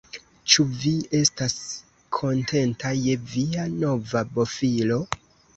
[0.53, 1.57] Ĉu vi estas
[2.19, 4.99] kontenta je via nova bofilo?